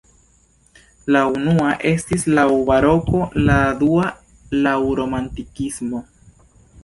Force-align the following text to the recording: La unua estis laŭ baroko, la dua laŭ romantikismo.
La 1.15 1.19
unua 1.33 1.73
estis 1.89 2.23
laŭ 2.39 2.45
baroko, 2.71 3.19
la 3.49 3.59
dua 3.83 4.07
laŭ 4.69 4.75
romantikismo. 5.01 6.01